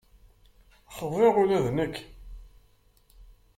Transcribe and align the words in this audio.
Xḍiɣ 0.97 1.33
ula 1.41 1.59
d 1.65 1.67
nekk. 1.77 1.95